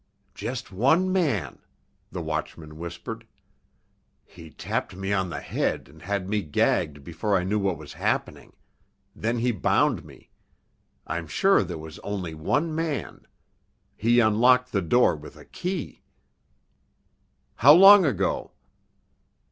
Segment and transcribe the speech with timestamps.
[0.33, 1.59] "Just one man!"
[2.11, 3.23] the watchman whispered.
[4.25, 7.93] "He tapped me on the head and had me gagged before I knew what was
[7.93, 8.53] happening.
[9.15, 10.31] Then he bound me.
[11.05, 13.27] I'm sure there was only one man.
[13.95, 16.01] He unlocked the door with a key."
[17.57, 18.53] "How long ago?"